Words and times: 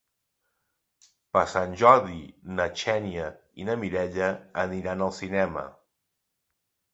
Per 1.35 1.43
Sant 1.51 1.75
Jordi 1.81 2.17
na 2.61 2.65
Xènia 2.85 3.27
i 3.61 3.67
na 3.69 3.77
Mireia 3.83 4.31
aniran 4.65 5.05
al 5.09 5.15
cinema. 5.21 5.67